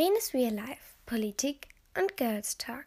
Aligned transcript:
Lenes 0.00 0.32
Real 0.32 0.54
Life, 0.54 0.96
Politik 1.04 1.68
und 1.94 2.16
Girls 2.16 2.56
Talk. 2.56 2.86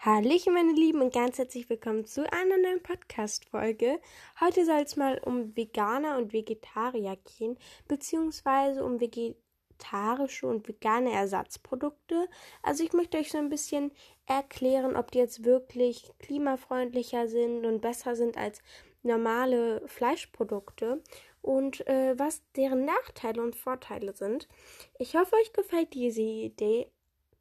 Hallo 0.00 0.36
meine 0.52 0.72
Lieben 0.72 1.02
und 1.02 1.14
ganz 1.14 1.38
herzlich 1.38 1.70
willkommen 1.70 2.04
zu 2.04 2.22
einer 2.32 2.58
neuen 2.58 2.82
Podcast-Folge. 2.82 4.00
Heute 4.40 4.64
soll 4.64 4.80
es 4.80 4.96
mal 4.96 5.20
um 5.24 5.56
Veganer 5.56 6.18
und 6.18 6.32
Vegetarier 6.32 7.16
gehen, 7.38 7.56
beziehungsweise 7.86 8.82
um 8.82 8.98
vegetarische 9.00 10.48
und 10.48 10.66
vegane 10.66 11.12
Ersatzprodukte. 11.12 12.28
Also 12.64 12.82
ich 12.82 12.92
möchte 12.92 13.18
euch 13.18 13.30
so 13.30 13.38
ein 13.38 13.50
bisschen 13.50 13.92
erklären, 14.26 14.96
ob 14.96 15.12
die 15.12 15.18
jetzt 15.18 15.44
wirklich 15.44 16.10
klimafreundlicher 16.18 17.28
sind 17.28 17.64
und 17.66 17.80
besser 17.80 18.16
sind 18.16 18.36
als 18.36 18.60
normale 19.04 19.86
Fleischprodukte 19.86 21.02
und 21.42 21.86
äh, 21.88 22.18
was 22.18 22.40
deren 22.56 22.84
Nachteile 22.84 23.42
und 23.42 23.56
Vorteile 23.56 24.14
sind. 24.14 24.48
Ich 24.98 25.16
hoffe, 25.16 25.34
euch 25.36 25.52
gefällt 25.52 25.92
diese 25.92 26.22
Idee. 26.22 26.88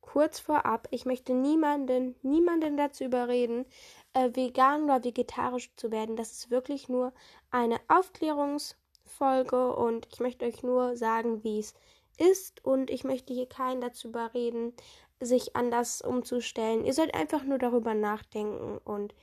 Kurz 0.01 0.39
vorab, 0.39 0.87
ich 0.91 1.05
möchte 1.05 1.33
niemanden, 1.33 2.15
niemanden 2.23 2.75
dazu 2.75 3.03
überreden, 3.03 3.65
äh, 4.13 4.31
vegan 4.33 4.85
oder 4.85 5.03
vegetarisch 5.03 5.71
zu 5.75 5.91
werden. 5.91 6.15
Das 6.15 6.31
ist 6.31 6.49
wirklich 6.49 6.89
nur 6.89 7.13
eine 7.51 7.79
Aufklärungsfolge 7.87 9.75
und 9.75 10.07
ich 10.11 10.19
möchte 10.19 10.45
euch 10.45 10.63
nur 10.63 10.97
sagen, 10.97 11.43
wie 11.43 11.59
es 11.59 11.75
ist 12.17 12.65
und 12.65 12.89
ich 12.89 13.03
möchte 13.03 13.33
hier 13.33 13.47
keinen 13.47 13.79
dazu 13.79 14.09
überreden, 14.09 14.73
sich 15.19 15.55
anders 15.55 16.01
umzustellen. 16.01 16.83
Ihr 16.83 16.93
sollt 16.93 17.13
einfach 17.13 17.43
nur 17.43 17.59
darüber 17.59 17.93
nachdenken 17.93 18.79
und 18.83 19.13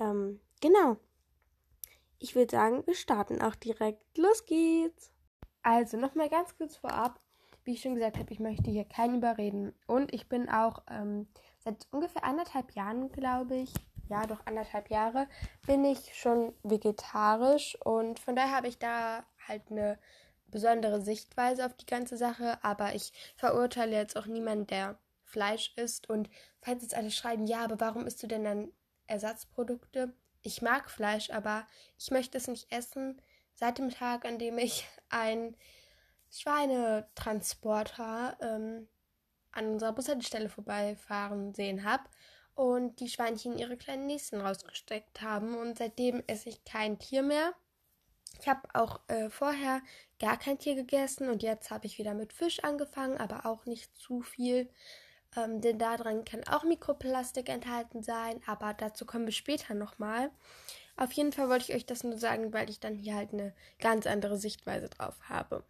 ähm, 0.00 0.40
genau 0.62 0.96
ich 2.22 2.36
würde 2.36 2.52
sagen, 2.52 2.86
wir 2.86 2.94
starten 2.94 3.42
auch 3.42 3.56
direkt. 3.56 4.16
Los 4.16 4.46
geht's! 4.46 5.10
Also, 5.62 5.96
nochmal 5.96 6.28
ganz 6.28 6.56
kurz 6.56 6.76
vorab. 6.76 7.20
Wie 7.64 7.74
ich 7.74 7.82
schon 7.82 7.94
gesagt 7.94 8.18
habe, 8.18 8.32
ich 8.32 8.40
möchte 8.40 8.70
hier 8.70 8.84
keinen 8.84 9.16
überreden. 9.16 9.74
Und 9.86 10.12
ich 10.14 10.28
bin 10.28 10.48
auch 10.48 10.82
ähm, 10.88 11.28
seit 11.58 11.86
ungefähr 11.90 12.24
anderthalb 12.24 12.72
Jahren, 12.72 13.10
glaube 13.10 13.56
ich, 13.56 13.72
ja, 14.08 14.26
doch 14.26 14.46
anderthalb 14.46 14.90
Jahre, 14.90 15.28
bin 15.66 15.84
ich 15.84 16.14
schon 16.14 16.54
vegetarisch. 16.62 17.76
Und 17.84 18.18
von 18.18 18.36
daher 18.36 18.56
habe 18.56 18.68
ich 18.68 18.78
da 18.78 19.24
halt 19.46 19.62
eine 19.70 19.98
besondere 20.46 21.00
Sichtweise 21.00 21.66
auf 21.66 21.74
die 21.74 21.86
ganze 21.86 22.16
Sache. 22.16 22.58
Aber 22.62 22.94
ich 22.94 23.12
verurteile 23.36 23.96
jetzt 23.96 24.16
auch 24.16 24.26
niemanden, 24.26 24.66
der 24.68 24.98
Fleisch 25.24 25.72
isst. 25.76 26.08
Und 26.08 26.30
falls 26.60 26.82
jetzt 26.82 26.94
alle 26.94 27.10
schreiben, 27.10 27.46
ja, 27.46 27.64
aber 27.64 27.80
warum 27.80 28.06
isst 28.06 28.22
du 28.22 28.26
denn 28.26 28.44
dann 28.44 28.72
Ersatzprodukte? 29.06 30.14
Ich 30.42 30.62
mag 30.62 30.90
Fleisch, 30.90 31.30
aber 31.30 31.66
ich 31.98 32.10
möchte 32.10 32.38
es 32.38 32.48
nicht 32.48 32.72
essen. 32.72 33.20
Seit 33.54 33.78
dem 33.78 33.90
Tag, 33.90 34.24
an 34.24 34.38
dem 34.38 34.58
ich 34.58 34.88
einen 35.08 35.56
Schweinetransporter 36.30 38.36
ähm, 38.40 38.88
an 39.52 39.68
unserer 39.68 39.92
Bushaltestelle 39.92 40.48
vorbeifahren 40.48 41.54
sehen 41.54 41.84
habe 41.84 42.04
und 42.54 43.00
die 43.00 43.08
Schweinchen 43.08 43.58
ihre 43.58 43.76
kleinen 43.76 44.06
Näschen 44.06 44.40
rausgesteckt 44.40 45.20
haben 45.20 45.56
und 45.56 45.78
seitdem 45.78 46.22
esse 46.26 46.48
ich 46.48 46.64
kein 46.64 46.98
Tier 46.98 47.22
mehr. 47.22 47.54
Ich 48.40 48.48
habe 48.48 48.62
auch 48.72 49.00
äh, 49.08 49.28
vorher 49.28 49.82
gar 50.18 50.38
kein 50.38 50.58
Tier 50.58 50.74
gegessen 50.74 51.28
und 51.28 51.42
jetzt 51.42 51.70
habe 51.70 51.86
ich 51.86 51.98
wieder 51.98 52.14
mit 52.14 52.32
Fisch 52.32 52.64
angefangen, 52.64 53.18
aber 53.18 53.46
auch 53.46 53.66
nicht 53.66 53.94
zu 53.94 54.22
viel 54.22 54.70
ähm, 55.36 55.60
denn 55.60 55.78
darin 55.78 56.24
kann 56.24 56.44
auch 56.44 56.64
Mikroplastik 56.64 57.48
enthalten 57.48 58.02
sein, 58.02 58.40
aber 58.46 58.74
dazu 58.74 59.06
kommen 59.06 59.26
wir 59.26 59.32
später 59.32 59.74
nochmal. 59.74 60.30
Auf 60.96 61.12
jeden 61.12 61.32
Fall 61.32 61.48
wollte 61.48 61.70
ich 61.70 61.74
euch 61.74 61.86
das 61.86 62.04
nur 62.04 62.18
sagen, 62.18 62.52
weil 62.52 62.68
ich 62.68 62.80
dann 62.80 62.94
hier 62.94 63.14
halt 63.14 63.32
eine 63.32 63.54
ganz 63.80 64.06
andere 64.06 64.36
Sichtweise 64.36 64.88
drauf 64.88 65.16
habe. 65.28 65.64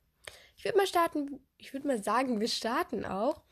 Ich 0.56 0.64
würde 0.64 0.78
mal 0.78 0.86
starten, 0.86 1.40
ich 1.58 1.72
würde 1.72 1.86
mal 1.86 2.02
sagen, 2.02 2.40
wir 2.40 2.48
starten 2.48 3.04
auch. 3.04 3.42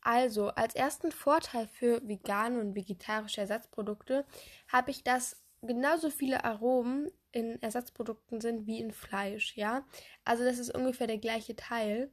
Also, 0.00 0.48
als 0.50 0.74
ersten 0.74 1.12
Vorteil 1.12 1.66
für 1.66 2.06
vegane 2.06 2.60
und 2.60 2.74
vegetarische 2.74 3.40
Ersatzprodukte 3.40 4.24
habe 4.68 4.90
ich, 4.90 5.02
dass 5.02 5.42
genauso 5.60 6.08
viele 6.08 6.44
Aromen 6.44 7.10
in 7.32 7.60
Ersatzprodukten 7.60 8.40
sind 8.40 8.66
wie 8.66 8.80
in 8.80 8.92
Fleisch, 8.92 9.56
ja? 9.56 9.84
Also, 10.24 10.44
das 10.44 10.58
ist 10.58 10.74
ungefähr 10.74 11.08
der 11.08 11.18
gleiche 11.18 11.56
Teil. 11.56 12.10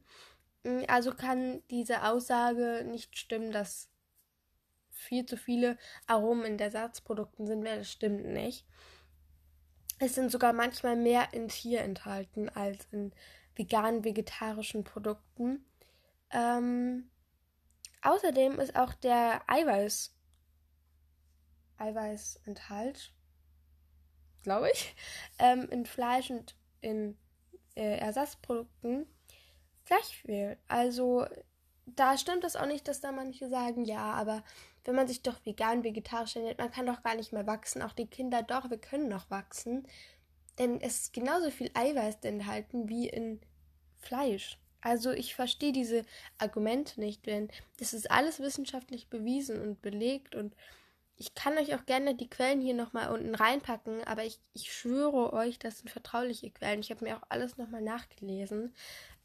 Mm, 0.66 0.82
also 0.88 1.14
kann 1.14 1.62
diese 1.70 2.02
Aussage 2.02 2.84
nicht 2.84 3.16
stimmen, 3.16 3.52
dass 3.52 3.88
viel 4.90 5.24
zu 5.24 5.36
viele 5.36 5.78
Aromen 6.06 6.44
in 6.44 6.58
Ersatzprodukten 6.58 7.46
sind, 7.46 7.64
weil 7.64 7.78
das 7.78 7.90
stimmt 7.90 8.26
nicht. 8.26 8.66
Es 9.98 10.14
sind 10.14 10.30
sogar 10.32 10.52
manchmal 10.52 10.96
mehr 10.96 11.32
in 11.32 11.48
Tier 11.48 11.82
enthalten 11.82 12.48
als 12.48 12.86
in 12.90 13.12
veganen, 13.54 14.04
vegetarischen 14.04 14.82
Produkten. 14.82 15.64
Ähm, 16.30 17.10
außerdem 18.02 18.58
ist 18.58 18.74
auch 18.76 18.92
der 18.94 19.42
Eiweiß 19.48 20.12
Eiweißenthalt, 21.78 23.12
glaube 24.42 24.70
ich, 24.72 24.96
ähm, 25.38 25.68
in 25.70 25.86
Fleisch 25.86 26.30
und 26.30 26.56
in 26.80 27.16
äh, 27.76 27.98
Ersatzprodukten 27.98 29.06
gleich 29.86 30.18
viel. 30.18 30.56
Also 30.68 31.26
da 31.86 32.18
stimmt 32.18 32.44
es 32.44 32.56
auch 32.56 32.66
nicht, 32.66 32.88
dass 32.88 33.00
da 33.00 33.12
manche 33.12 33.48
sagen, 33.48 33.84
ja, 33.84 34.12
aber 34.12 34.42
wenn 34.84 34.94
man 34.94 35.08
sich 35.08 35.22
doch 35.22 35.44
vegan, 35.44 35.84
vegetarisch 35.84 36.36
ernährt, 36.36 36.58
man 36.58 36.70
kann 36.70 36.86
doch 36.86 37.02
gar 37.02 37.14
nicht 37.14 37.32
mehr 37.32 37.46
wachsen. 37.46 37.82
Auch 37.82 37.92
die 37.92 38.06
Kinder 38.06 38.42
doch, 38.42 38.70
wir 38.70 38.78
können 38.78 39.08
noch 39.08 39.30
wachsen. 39.30 39.86
Denn 40.58 40.80
es 40.80 41.00
ist 41.00 41.12
genauso 41.12 41.50
viel 41.50 41.70
Eiweiß 41.74 42.18
enthalten 42.22 42.88
wie 42.88 43.08
in 43.08 43.40
Fleisch. 43.98 44.58
Also 44.80 45.10
ich 45.10 45.34
verstehe 45.34 45.72
diese 45.72 46.04
Argumente 46.38 47.00
nicht, 47.00 47.26
denn 47.26 47.48
das 47.78 47.92
ist 47.92 48.10
alles 48.10 48.38
wissenschaftlich 48.40 49.08
bewiesen 49.08 49.60
und 49.60 49.82
belegt 49.82 50.34
und 50.36 50.54
ich 51.18 51.34
kann 51.34 51.56
euch 51.56 51.74
auch 51.74 51.86
gerne 51.86 52.14
die 52.14 52.28
Quellen 52.28 52.60
hier 52.60 52.74
nochmal 52.74 53.10
unten 53.10 53.34
reinpacken, 53.34 54.04
aber 54.04 54.24
ich, 54.24 54.38
ich 54.52 54.70
schwöre 54.70 55.32
euch, 55.32 55.58
das 55.58 55.78
sind 55.78 55.88
vertrauliche 55.88 56.50
Quellen. 56.50 56.80
Ich 56.80 56.90
habe 56.90 57.04
mir 57.04 57.16
auch 57.16 57.22
alles 57.30 57.56
nochmal 57.56 57.80
nachgelesen. 57.80 58.74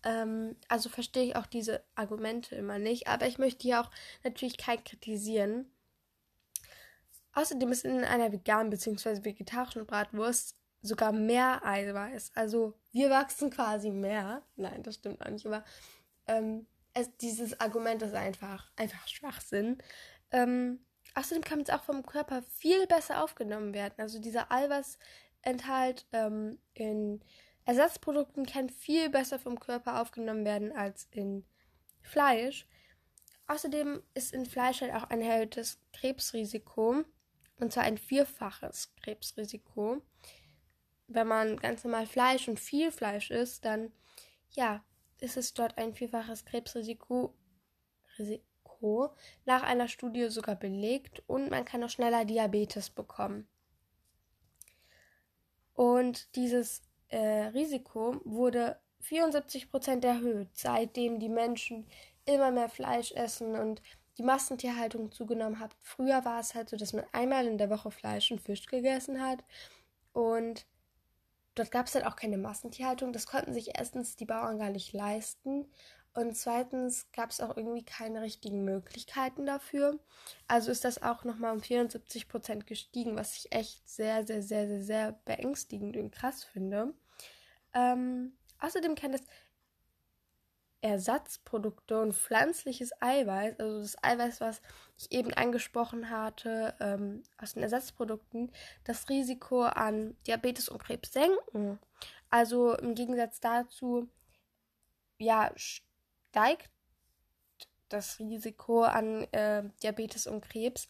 Ähm, 0.03 0.55
also 0.67 0.89
verstehe 0.89 1.23
ich 1.23 1.35
auch 1.35 1.45
diese 1.45 1.83
Argumente 1.95 2.55
immer 2.55 2.79
nicht, 2.79 3.07
aber 3.07 3.27
ich 3.27 3.37
möchte 3.37 3.63
hier 3.63 3.81
auch 3.81 3.91
natürlich 4.23 4.57
kein 4.57 4.83
kritisieren. 4.83 5.71
Außerdem 7.33 7.71
ist 7.71 7.85
in 7.85 8.03
einer 8.03 8.31
veganen 8.31 8.69
bzw. 8.69 9.23
vegetarischen 9.23 9.85
Bratwurst 9.85 10.57
sogar 10.81 11.11
mehr 11.11 11.65
Eiweiß. 11.65 12.31
Also 12.35 12.73
wir 12.91 13.09
wachsen 13.09 13.51
quasi 13.51 13.91
mehr. 13.91 14.41
Nein, 14.55 14.83
das 14.83 14.95
stimmt 14.95 15.21
auch 15.25 15.29
nicht, 15.29 15.45
aber 15.45 15.63
ähm, 16.27 16.65
es, 16.93 17.15
dieses 17.17 17.59
Argument 17.59 18.01
ist 18.01 18.15
einfach, 18.15 18.71
einfach 18.75 19.07
Schwachsinn. 19.07 19.77
Ähm, 20.31 20.79
Außerdem 21.13 21.43
kann 21.43 21.61
es 21.61 21.69
auch 21.69 21.83
vom 21.83 22.05
Körper 22.05 22.41
viel 22.41 22.87
besser 22.87 23.23
aufgenommen 23.23 23.73
werden. 23.73 23.95
Also 23.97 24.19
dieser 24.19 24.51
Eiweißenthalt 24.51 26.05
ähm, 26.13 26.59
in 26.73 27.21
Ersatzprodukten 27.65 28.45
kann 28.45 28.69
viel 28.69 29.09
besser 29.09 29.39
vom 29.39 29.59
Körper 29.59 30.01
aufgenommen 30.01 30.45
werden 30.45 30.71
als 30.71 31.07
in 31.11 31.45
Fleisch. 32.01 32.67
Außerdem 33.47 34.01
ist 34.13 34.33
in 34.33 34.45
Fleisch 34.45 34.81
halt 34.81 34.93
auch 34.93 35.03
ein 35.03 35.21
erhöhtes 35.21 35.79
Krebsrisiko. 35.93 37.03
Und 37.59 37.73
zwar 37.73 37.83
ein 37.83 37.97
vierfaches 37.97 38.93
Krebsrisiko. 38.95 40.01
Wenn 41.07 41.27
man 41.27 41.57
ganz 41.57 41.83
normal 41.83 42.07
Fleisch 42.07 42.47
und 42.47 42.59
viel 42.59 42.91
Fleisch 42.91 43.29
isst, 43.29 43.65
dann 43.65 43.91
ja, 44.51 44.83
ist 45.19 45.37
es 45.37 45.53
dort 45.53 45.77
ein 45.77 45.93
vierfaches 45.93 46.45
Krebsrisiko. 46.45 47.35
Risiko 48.17 49.15
nach 49.45 49.63
einer 49.63 49.87
Studie 49.87 50.29
sogar 50.29 50.55
belegt 50.55 51.23
und 51.27 51.49
man 51.49 51.65
kann 51.65 51.83
auch 51.83 51.89
schneller 51.89 52.25
Diabetes 52.25 52.89
bekommen. 52.89 53.47
Und 55.73 56.35
dieses 56.35 56.81
äh, 57.11 57.47
Risiko 57.53 58.15
wurde 58.23 58.77
74% 59.03 60.05
erhöht, 60.05 60.49
seitdem 60.53 61.19
die 61.19 61.29
Menschen 61.29 61.87
immer 62.25 62.51
mehr 62.51 62.69
Fleisch 62.69 63.11
essen 63.11 63.55
und 63.55 63.81
die 64.17 64.23
Massentierhaltung 64.23 65.11
zugenommen 65.11 65.59
hat. 65.59 65.75
Früher 65.79 66.23
war 66.25 66.39
es 66.39 66.53
halt 66.53 66.69
so, 66.69 66.77
dass 66.77 66.93
man 66.93 67.05
einmal 67.11 67.47
in 67.47 67.57
der 67.57 67.69
Woche 67.69 67.91
Fleisch 67.91 68.31
und 68.31 68.41
Fisch 68.41 68.65
gegessen 68.65 69.21
hat 69.21 69.43
und 70.13 70.65
dort 71.55 71.71
gab 71.71 71.87
es 71.87 71.95
halt 71.95 72.05
auch 72.05 72.15
keine 72.15 72.37
Massentierhaltung. 72.37 73.13
Das 73.13 73.25
konnten 73.25 73.53
sich 73.53 73.77
erstens 73.77 74.15
die 74.15 74.25
Bauern 74.25 74.59
gar 74.59 74.69
nicht 74.69 74.93
leisten 74.93 75.65
und 76.13 76.35
zweitens 76.35 77.09
gab 77.13 77.29
es 77.29 77.39
auch 77.39 77.55
irgendwie 77.55 77.85
keine 77.85 78.21
richtigen 78.21 78.65
Möglichkeiten 78.65 79.45
dafür. 79.45 79.97
Also 80.47 80.69
ist 80.69 80.83
das 80.83 81.01
auch 81.01 81.23
nochmal 81.23 81.53
um 81.53 81.61
74 81.61 82.27
Prozent 82.27 82.67
gestiegen, 82.67 83.15
was 83.15 83.37
ich 83.37 83.51
echt 83.53 83.87
sehr, 83.87 84.25
sehr, 84.27 84.41
sehr, 84.41 84.67
sehr, 84.67 84.81
sehr 84.83 85.11
beängstigend 85.25 85.95
und 85.95 86.11
krass 86.11 86.43
finde. 86.43 86.93
Ähm, 87.73 88.33
außerdem 88.59 88.95
kann 88.95 89.13
es 89.13 89.21
Ersatzprodukte 90.81 92.01
und 92.01 92.13
pflanzliches 92.13 92.91
Eiweiß, 93.01 93.59
also 93.59 93.81
das 93.81 94.03
Eiweiß, 94.03 94.41
was 94.41 94.61
ich 94.97 95.11
eben 95.11 95.31
angesprochen 95.31 96.09
hatte, 96.09 96.73
ähm, 96.79 97.23
aus 97.37 97.53
den 97.53 97.61
Ersatzprodukten, 97.61 98.51
das 98.83 99.07
Risiko 99.07 99.61
an 99.61 100.17
Diabetes 100.25 100.69
und 100.69 100.83
Krebs 100.83 101.13
senken. 101.13 101.79
Also 102.31 102.75
im 102.77 102.95
Gegensatz 102.95 103.39
dazu, 103.39 104.09
ja, 105.19 105.51
steigt 105.55 106.71
das 107.89 108.19
Risiko 108.19 108.83
an 108.83 109.23
äh, 109.33 109.63
Diabetes 109.83 110.25
und 110.25 110.41
Krebs 110.41 110.87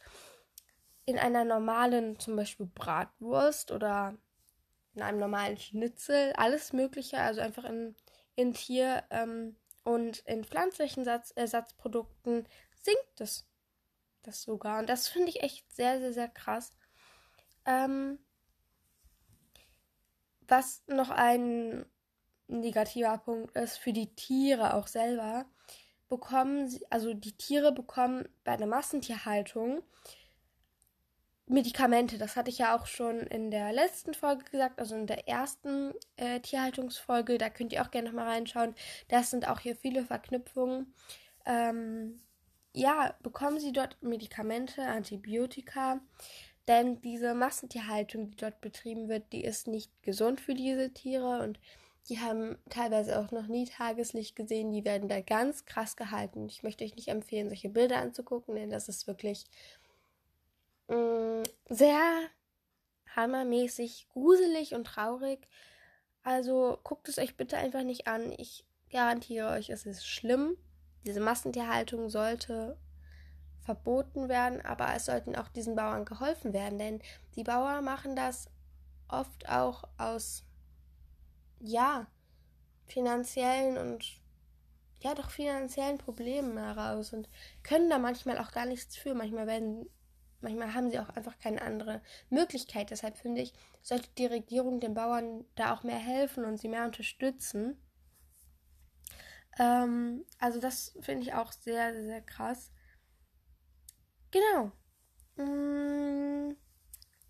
in 1.06 1.18
einer 1.19 1.44
normalen, 1.44 2.18
zum 2.19 2.38
Beispiel 2.38 2.68
Bratwurst 2.68 3.72
oder 3.72 4.16
in 4.94 5.02
einem 5.02 5.20
normalen 5.20 5.58
Schnitzel, 5.58 6.34
alles 6.34 6.74
Mögliche, 6.74 7.20
also 7.20 7.42
einfach 7.42 7.66
in, 7.66 7.96
in 8.36 8.54
Tier- 8.54 9.04
ähm, 9.10 9.56
und 9.84 10.20
in 10.20 10.44
pflanzlichen 10.44 11.04
Satz, 11.04 11.32
Ersatzprodukten 11.36 12.48
sinkt 12.74 13.22
es 13.22 13.48
das 14.22 14.44
sogar. 14.44 14.80
Und 14.80 14.90
das 14.90 15.08
finde 15.08 15.30
ich 15.30 15.42
echt 15.42 15.72
sehr, 15.74 16.00
sehr, 16.00 16.14
sehr 16.14 16.28
krass. 16.28 16.74
Ähm, 17.66 18.20
was 20.48 20.84
noch 20.88 21.10
ein 21.10 21.86
negativer 22.48 23.18
Punkt 23.18 23.56
ist 23.56 23.78
für 23.78 23.94
die 23.94 24.14
Tiere 24.14 24.74
auch 24.74 24.88
selber, 24.88 25.46
bekommen 26.10 26.68
sie, 26.68 26.86
also 26.92 27.14
die 27.14 27.38
Tiere 27.38 27.72
bekommen 27.72 28.28
bei 28.44 28.52
einer 28.52 28.68
Massentierhaltung 28.68 29.82
Medikamente. 31.51 32.18
Das 32.18 32.36
hatte 32.38 32.50
ich 32.50 32.59
ja 32.59 32.75
auch 32.75 32.86
schon 32.86 33.19
in 33.19 33.51
der 33.51 33.74
letzten 33.74 34.13
Folge 34.13 34.45
gesagt, 34.45 34.80
also 34.80 34.95
in 34.95 35.06
der 35.06 35.27
ersten 35.27 35.94
äh, 36.15 36.39
Tierhaltungsfolge. 36.39 37.38
Da 37.38 37.50
könnt 37.50 37.74
ihr 37.74 37.81
auch 37.81 37.92
gerne 37.92 38.07
nochmal 38.07 38.30
reinschauen. 38.30 38.74
Das 39.09 39.31
sind 39.31 39.48
auch 39.48 39.59
hier 39.59 39.75
viele 39.75 40.06
Verknüpfungen. 40.06 40.94
Ähm, 41.45 42.21
ja, 42.74 43.15
bekommen 43.21 43.59
sie 43.59 43.74
dort 43.74 44.01
Medikamente, 44.01 44.83
Antibiotika. 44.83 46.00
Denn 46.69 47.01
diese 47.01 47.33
Massentierhaltung, 47.33 48.31
die 48.31 48.38
dort 48.38 48.62
betrieben 48.62 49.09
wird, 49.09 49.33
die 49.33 49.44
ist 49.44 49.68
nicht 49.68 49.92
gesund 50.04 50.39
für 50.39 50.54
diese 50.54 50.94
Tiere 50.94 51.42
und 51.44 51.59
die 52.09 52.19
haben 52.19 52.57
teilweise 52.69 53.19
auch 53.19 53.31
noch 53.31 53.47
nie 53.47 53.65
Tageslicht 53.65 54.36
gesehen. 54.36 54.71
Die 54.71 54.86
werden 54.86 55.09
da 55.09 55.21
ganz 55.21 55.65
krass 55.65 55.95
gehalten. 55.95 56.47
Ich 56.47 56.63
möchte 56.63 56.83
euch 56.83 56.95
nicht 56.95 57.09
empfehlen, 57.09 57.50
solche 57.50 57.69
Bilder 57.69 57.97
anzugucken, 57.97 58.56
denn 58.56 58.69
das 58.69 58.89
ist 58.89 59.06
wirklich 59.06 59.45
mh, 60.92 61.42
mm, 61.42 61.44
sehr 61.70 62.02
hammermäßig 63.16 64.08
gruselig 64.10 64.74
und 64.74 64.86
traurig. 64.86 65.48
Also 66.24 66.80
guckt 66.84 67.10
es 67.10 67.18
euch 67.18 67.36
bitte 67.36 67.58
einfach 67.58 67.84
nicht 67.84 68.08
an. 68.08 68.32
Ich 68.38 68.66
garantiere 68.92 69.50
euch, 69.50 69.70
es 69.70 69.86
ist 69.86 70.06
schlimm. 70.06 70.58
Diese 71.06 71.20
Massentierhaltung 71.20 72.10
sollte 72.10 72.78
verboten 73.62 74.30
werden, 74.30 74.62
aber 74.62 74.94
es 74.96 75.06
sollten 75.06 75.36
auch 75.36 75.48
diesen 75.48 75.76
Bauern 75.76 76.06
geholfen 76.06 76.54
werden, 76.54 76.80
denn 76.80 77.02
die 77.36 77.44
Bauern 77.44 77.84
machen 77.84 78.16
das 78.16 78.50
oft 79.08 79.48
auch 79.50 79.84
aus, 79.98 80.44
ja, 81.60 82.08
finanziellen 82.88 83.78
und 83.78 84.20
ja, 85.00 85.16
doch 85.16 85.30
finanziellen 85.30 85.98
Problemen 85.98 86.58
heraus 86.58 87.14
und 87.14 87.30
können 87.64 87.90
da 87.90 87.98
manchmal 87.98 88.38
auch 88.38 88.52
gar 88.52 88.66
nichts 88.66 88.96
für. 88.96 89.14
Manchmal 89.14 89.48
werden, 89.48 89.90
manchmal 90.42 90.74
haben 90.74 90.90
sie 90.90 91.00
auch 91.00 91.10
einfach 91.10 91.38
keine 91.40 91.62
andere 91.62 92.02
Möglichkeit. 92.30 92.90
Deshalb 92.92 93.18
finde 93.18 93.42
ich, 93.42 93.54
sollte 93.82 94.10
die 94.18 94.26
Regierung 94.26 94.80
den 94.80 94.94
Bauern 94.94 95.46
da 95.56 95.74
auch 95.74 95.84
mehr 95.84 95.98
helfen 95.98 96.46
und 96.46 96.58
sie 96.58 96.68
mehr 96.68 96.86
unterstützen. 96.86 97.82
Ähm, 99.60 100.26
also 100.40 100.60
das 100.60 100.96
finde 101.02 101.24
ich 101.24 101.34
auch 101.34 101.52
sehr, 101.52 101.94
sehr, 101.94 102.22
krass. 102.22 102.72
Genau. 104.32 104.72
Mm, 105.36 106.56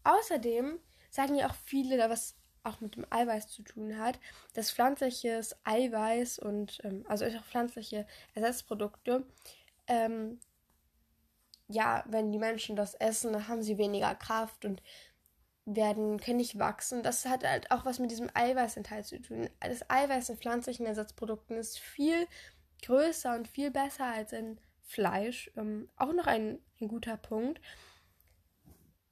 außerdem 0.04 0.80
sagen 1.10 1.36
ja 1.36 1.50
auch 1.50 1.56
viele, 1.56 1.98
da 1.98 2.10
was 2.10 2.36
auch 2.64 2.80
mit 2.80 2.96
dem 2.96 3.06
Eiweiß 3.10 3.48
zu 3.48 3.64
tun 3.64 3.98
hat, 3.98 4.20
dass 4.54 4.72
pflanzliches 4.72 5.56
Eiweiß 5.64 6.40
und 6.40 6.80
ähm, 6.84 7.04
also 7.08 7.26
auch 7.26 7.46
pflanzliche 7.46 8.06
Ersatzprodukte, 8.36 9.26
ähm, 9.88 10.40
ja, 11.72 12.04
wenn 12.08 12.32
die 12.32 12.40
Menschen 12.40 12.76
das 12.76 12.96
essen, 12.96 13.34
dann 13.34 13.48
haben 13.48 13.62
sie 13.64 13.78
weniger 13.78 14.16
Kraft 14.16 14.66
und 14.66 14.82
werden, 15.66 16.20
können 16.20 16.38
nicht 16.38 16.60
wachsen. 16.60 17.04
Das 17.04 17.26
hat 17.26 17.44
halt 17.44 17.72
auch 17.72 17.86
was 17.86 18.00
mit 18.00 18.12
diesem 18.12 18.30
Eiweißenthalt 18.34 19.06
zu 19.06 19.22
tun. 19.22 19.50
Das 19.60 19.90
Eiweiß 19.90 20.30
in 20.30 20.38
pflanzlichen 20.38 20.86
Ersatzprodukten 20.86 21.58
ist 21.58 21.80
viel 21.80 22.28
größer 22.84 23.36
und 23.36 23.48
viel 23.48 23.72
besser 23.72 24.06
als 24.06 24.34
in 24.34 24.60
Fleisch. 24.82 25.52
Ähm, 25.56 25.90
auch 25.96 26.14
noch 26.14 26.28
ein, 26.28 26.60
ein 26.80 26.88
guter 26.88 27.18
Punkt. 27.18 27.62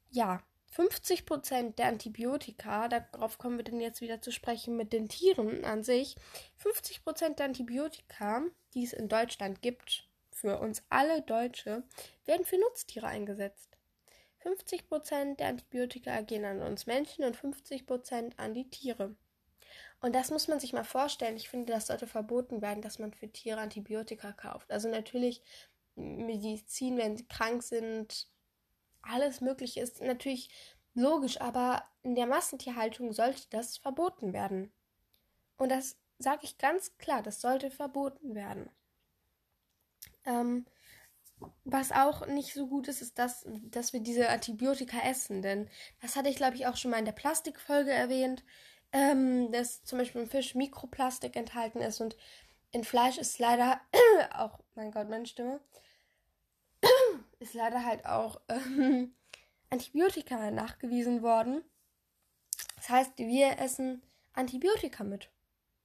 Ja, 0.09 0.41
50% 0.75 1.75
der 1.75 1.88
Antibiotika, 1.88 2.88
darauf 2.88 3.38
kommen 3.38 3.57
wir 3.57 3.63
dann 3.63 3.79
jetzt 3.79 4.01
wieder 4.01 4.21
zu 4.21 4.31
sprechen 4.31 4.77
mit 4.77 4.94
den 4.94 5.09
Tieren 5.09 5.65
an 5.65 5.83
sich, 5.83 6.15
50% 6.63 7.35
der 7.35 7.47
Antibiotika, 7.47 8.44
die 8.73 8.83
es 8.83 8.94
in 8.94 9.07
Deutschland 9.07 9.62
gibt, 9.62 10.08
für 10.39 10.59
uns 10.59 10.83
alle 10.89 11.21
Deutsche, 11.21 11.83
werden 12.25 12.45
für 12.45 12.57
Nutztiere 12.57 13.07
eingesetzt. 13.07 13.77
50% 14.44 15.36
der 15.36 15.47
Antibiotika 15.47 16.21
gehen 16.21 16.45
an 16.45 16.62
uns 16.62 16.86
Menschen 16.86 17.25
und 17.25 17.36
50% 17.36 18.38
an 18.38 18.53
die 18.53 18.69
Tiere. 18.69 19.15
Und 20.01 20.15
das 20.15 20.31
muss 20.31 20.47
man 20.47 20.59
sich 20.59 20.74
mal 20.74 20.86
vorstellen. 20.86 21.36
Ich 21.36 21.50
finde, 21.50 21.74
das 21.74 21.88
sollte 21.88 22.07
verboten 22.07 22.62
werden, 22.62 22.81
dass 22.81 23.00
man 23.00 23.13
für 23.13 23.30
Tiere 23.30 23.59
Antibiotika 23.59 24.31
kauft. 24.31 24.71
Also 24.71 24.89
natürlich 24.89 25.41
Medizin, 25.95 26.97
wenn 26.97 27.18
sie 27.18 27.27
krank 27.27 27.63
sind, 27.63 28.27
alles 29.01 29.41
Mögliche 29.41 29.81
ist 29.81 30.01
natürlich 30.01 30.50
logisch, 30.94 31.39
aber 31.41 31.83
in 32.03 32.15
der 32.15 32.27
Massentierhaltung 32.27 33.12
sollte 33.12 33.44
das 33.50 33.77
verboten 33.77 34.33
werden. 34.33 34.71
Und 35.57 35.69
das 35.69 35.97
sage 36.18 36.41
ich 36.44 36.57
ganz 36.57 36.97
klar, 36.97 37.21
das 37.21 37.41
sollte 37.41 37.71
verboten 37.71 38.36
werden. 38.36 38.69
Ähm, 40.25 40.66
was 41.63 41.92
auch 41.92 42.27
nicht 42.27 42.54
so 42.54 42.68
gut 42.68 42.88
ist, 42.88 43.01
ist, 43.01 43.18
dass, 43.18 43.45
dass 43.63 43.94
wir 43.94 44.01
diese 44.01 44.30
Antibiotika 44.30 45.00
essen. 45.00 45.42
Denn 45.42 45.69
das 46.01 46.16
hatte 46.16 46.30
ich, 46.30 46.36
glaube 46.36 46.56
ich, 46.56 46.68
auch 46.68 46.75
schon 46.75 46.92
mal 46.92 47.00
in 47.00 47.06
der 47.06 47.12
Plastikfolge 47.13 47.92
erwähnt, 47.92 48.44
ähm, 48.92 49.51
dass 49.51 49.83
zum 49.83 50.00
Beispiel 50.00 50.21
im 50.21 50.30
Fisch 50.30 50.56
Mikroplastik 50.56 51.36
enthalten 51.36 51.80
ist 51.80 52.01
und 52.01 52.18
in 52.71 52.83
Fleisch 52.83 53.18
ist 53.18 53.39
leider 53.39 53.80
auch, 54.36 54.60
mein 54.75 54.92
Gott, 54.92 55.10
meine 55.10 55.25
Stimme, 55.25 55.60
ist 57.39 57.54
leider 57.54 57.86
halt 57.86 58.06
auch 58.06 58.42
ähm, 58.50 59.13
Antibiotika 59.69 60.51
nachgewiesen 60.51 61.22
worden. 61.22 61.63
Das 62.75 62.89
heißt, 62.89 63.18
wir 63.18 63.60
essen 63.60 64.01
Antibiotika 64.33 65.04
mit. 65.04 65.30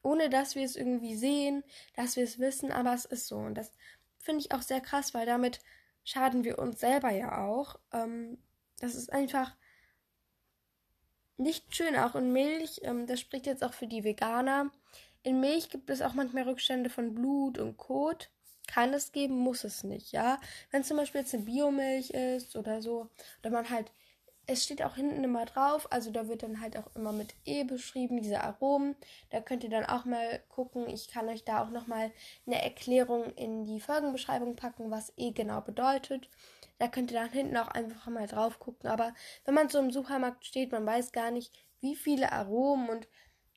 Ohne 0.03 0.29
dass 0.29 0.55
wir 0.55 0.65
es 0.65 0.77
irgendwie 0.77 1.17
sehen, 1.17 1.65
dass 1.95 2.17
wir 2.17 2.25
es 2.25 2.39
wissen, 2.39 2.71
aber 2.71 2.93
es 2.93 3.07
ist 3.07 3.27
so. 3.27 3.37
Und 3.37 3.55
das 3.55 3.73
finde 4.25 4.41
ich 4.41 4.53
auch 4.53 4.63
sehr 4.63 4.81
krass, 4.81 5.15
weil 5.15 5.27
damit 5.27 5.61
schaden 6.05 6.45
wir 6.45 6.59
uns 6.59 6.81
selber 6.81 7.11
ja 7.11 7.45
auch. 7.45 7.79
Ähm, 7.93 8.39
das 8.81 8.95
ist 8.95 9.13
einfach 9.13 9.55
nicht 11.37 11.75
schön. 11.75 11.97
Auch 11.97 12.15
in 12.15 12.33
Milch, 12.33 12.81
ähm, 12.83 13.07
das 13.07 13.21
spricht 13.21 13.47
jetzt 13.47 13.65
auch 13.65 13.75
für 13.75 13.87
die 13.87 14.05
Veganer. 14.05 14.71
In 15.23 15.41
Milch 15.41 15.71
gibt 15.71 15.91
es 15.91 16.03
auch 16.03 16.15
manchmal 16.15 16.45
Rückstände 16.45 16.91
von 16.91 17.15
Blut 17.15 17.59
und 17.59 17.77
Kot 17.77 18.31
kann 18.67 18.95
es 18.95 19.13
geben, 19.13 19.37
muss 19.37 19.65
es 19.65 19.85
nicht, 19.85 20.13
ja. 20.13 20.41
Wenn 20.71 20.85
zum 20.85 20.97
Beispiel 20.97 21.21
jetzt 21.21 21.35
eine 21.35 21.45
Biomilch 21.45 22.11
ist 22.11 22.57
oder 22.57 22.81
so, 22.81 23.11
oder 23.41 23.51
man 23.51 23.69
halt, 23.69 23.91
es 24.47 24.65
steht 24.65 24.83
auch 24.83 24.97
hinten 24.97 25.25
immer 25.25 25.47
drauf, 25.47 25.91
also 25.91 26.11
da 26.11 26.29
wird 26.29 26.43
dann 26.43 26.61
halt 26.61 26.77
auch 26.77 26.95
immer 26.95 27.13
mit 27.13 27.35
E 27.45 27.65
beschrieben, 27.65 28.21
diese 28.21 28.41
Aromen. 28.43 28.95
Da 29.31 29.41
könnt 29.41 29.65
ihr 29.65 29.71
dann 29.71 29.87
auch 29.87 30.05
mal 30.05 30.41
gucken. 30.49 30.89
Ich 30.89 31.09
kann 31.09 31.29
euch 31.29 31.45
da 31.45 31.63
auch 31.63 31.71
nochmal 31.71 32.11
eine 32.47 32.63
Erklärung 32.63 33.33
in 33.37 33.65
die 33.65 33.81
Folgenbeschreibung 33.81 34.57
packen, 34.57 34.91
was 34.91 35.13
E 35.17 35.31
genau 35.31 35.61
bedeutet. 35.61 36.29
Da 36.79 36.89
könnt 36.89 37.11
ihr 37.11 37.21
dann 37.21 37.31
hinten 37.31 37.57
auch 37.57 37.69
einfach 37.69 38.07
mal 38.09 38.27
drauf 38.27 38.59
gucken. 38.59 38.91
Aber 38.91 39.15
wenn 39.45 39.55
man 39.55 39.69
so 39.69 39.79
im 39.79 39.91
Supermarkt 39.91 40.45
steht, 40.45 40.73
man 40.73 40.85
weiß 40.85 41.13
gar 41.13 41.31
nicht, 41.31 41.53
wie 41.81 41.97
viele 41.97 42.33
Aromen 42.33 42.89
und 42.91 43.09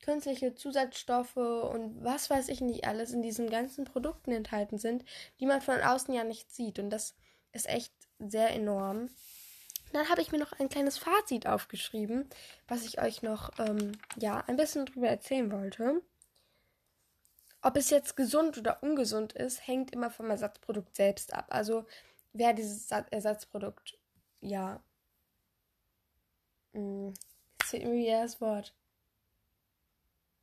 künstliche 0.02 0.54
Zusatzstoffe 0.54 1.36
und 1.36 2.02
was 2.02 2.30
weiß 2.30 2.48
ich 2.48 2.60
nicht 2.60 2.86
alles 2.86 3.12
in 3.12 3.20
diesen 3.20 3.50
ganzen 3.50 3.84
Produkten 3.84 4.32
enthalten 4.32 4.78
sind, 4.78 5.04
die 5.40 5.46
man 5.46 5.60
von 5.60 5.80
außen 5.80 6.14
ja 6.14 6.24
nicht 6.24 6.50
sieht. 6.54 6.78
Und 6.78 6.90
das 6.90 7.16
ist 7.52 7.68
echt 7.68 7.92
sehr 8.18 8.50
enorm. 8.50 9.10
Dann 9.92 10.08
habe 10.08 10.20
ich 10.20 10.32
mir 10.32 10.38
noch 10.38 10.52
ein 10.52 10.68
kleines 10.68 10.98
Fazit 10.98 11.46
aufgeschrieben, 11.46 12.28
was 12.66 12.84
ich 12.84 13.00
euch 13.00 13.22
noch 13.22 13.50
ähm, 13.58 13.92
ja 14.16 14.44
ein 14.46 14.56
bisschen 14.56 14.86
drüber 14.86 15.08
erzählen 15.08 15.50
wollte. 15.50 16.02
Ob 17.62 17.76
es 17.76 17.90
jetzt 17.90 18.16
gesund 18.16 18.56
oder 18.58 18.82
ungesund 18.82 19.32
ist, 19.32 19.66
hängt 19.66 19.90
immer 19.92 20.10
vom 20.10 20.30
Ersatzprodukt 20.30 20.94
selbst 20.94 21.34
ab. 21.34 21.46
Also 21.50 21.86
wer 22.32 22.52
dieses 22.52 22.90
Ersatzprodukt 22.90 23.98
ja 24.40 24.80
mh, 26.72 26.80
hm, 26.80 27.14
jetzt 27.60 27.70
fehlt 27.70 27.84
mir 27.84 27.94
wieder 27.94 28.22
das 28.22 28.40
Wort 28.40 28.74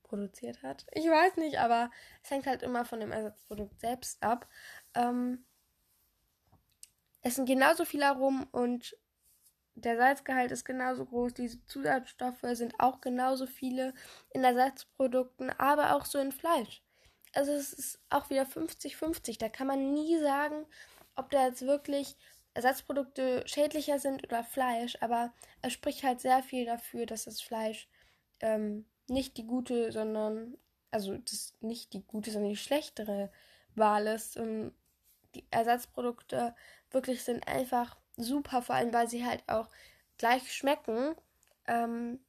produziert 0.04 0.62
hat. 0.64 0.86
Ich 0.92 1.06
weiß 1.06 1.38
nicht, 1.38 1.60
aber 1.60 1.92
es 2.24 2.32
hängt 2.32 2.46
halt 2.46 2.64
immer 2.64 2.86
von 2.86 3.00
dem 3.00 3.12
Ersatzprodukt 3.12 3.80
selbst 3.80 4.22
ab. 4.22 4.48
Ähm, 4.94 5.46
es 7.22 7.36
sind 7.36 7.48
genauso 7.48 7.86
viele 7.86 8.08
Aromen 8.08 8.44
und 8.52 8.96
der 9.76 9.98
Salzgehalt 9.98 10.52
ist 10.52 10.64
genauso 10.66 11.06
groß, 11.06 11.34
diese 11.34 11.64
Zusatzstoffe 11.66 12.44
sind 12.54 12.80
auch 12.80 13.02
genauso 13.02 13.46
viele 13.46 13.94
in 14.32 14.44
Ersatzprodukten, 14.44 15.52
aber 15.52 15.96
auch 15.96 16.06
so 16.06 16.18
in 16.20 16.32
Fleisch. 16.32 16.82
Also 17.34 17.52
es 17.52 17.74
ist 17.74 18.00
auch 18.10 18.30
wieder 18.30 18.44
50-50. 18.44 19.38
Da 19.38 19.50
kann 19.50 19.68
man 19.68 19.94
nie 19.94 20.18
sagen, 20.20 20.66
ob 21.16 21.30
da 21.30 21.46
jetzt 21.46 21.64
wirklich 21.64 22.16
Ersatzprodukte 22.54 23.44
schädlicher 23.46 24.00
sind 24.00 24.24
oder 24.24 24.46
Fleisch, 24.46 24.98
aber 25.02 25.34
es 25.62 25.74
spricht 25.74 26.04
halt 26.04 26.22
sehr 26.22 26.42
viel 26.42 26.66
dafür, 26.66 27.06
dass 27.06 27.26
das 27.26 27.42
Fleisch 27.42 27.90
ähm, 28.40 28.86
nicht 29.08 29.36
die 29.36 29.46
gute, 29.46 29.92
sondern, 29.92 30.58
also 30.90 31.18
das 31.18 31.54
nicht 31.60 31.92
die 31.92 32.04
gute, 32.04 32.32
sondern 32.32 32.52
die 32.52 32.58
schlechtere 32.58 33.30
Wahl 33.76 34.08
ist. 34.08 34.38
Und 34.38 34.74
die 35.36 35.46
Ersatzprodukte 35.52 36.56
wirklich 36.92 37.24
sind 37.24 37.46
einfach 37.46 37.98
super, 38.18 38.62
vor 38.62 38.76
allem 38.76 38.94
weil 38.94 39.10
sie 39.10 39.26
halt 39.26 39.44
auch 39.48 39.70
gleich 40.18 40.52
schmecken. 40.54 41.16
Ähm, 41.68 42.20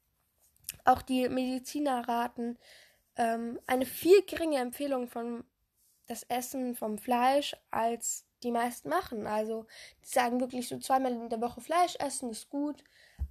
auch 0.85 1.03
die 1.03 1.29
Mediziner 1.29 2.09
raten 2.09 2.59
ähm, 3.17 3.59
eine 3.67 3.87
viel 3.87 4.23
geringe 4.23 4.59
Empfehlung 4.59 5.09
von 5.09 5.45
das 6.07 6.23
Essen 6.25 6.75
vom 6.75 6.99
Fleisch 6.99 7.57
als 7.71 8.27
die 8.43 8.51
meisten 8.51 8.89
machen. 8.89 9.27
Also 9.27 9.67
die 10.05 10.09
sagen 10.09 10.41
wirklich 10.41 10.69
so 10.69 10.79
zweimal 10.79 11.13
in 11.13 11.29
der 11.29 11.41
Woche 11.41 11.61
Fleisch 11.61 11.97
essen 11.97 12.31
ist 12.31 12.49
gut, 12.49 12.85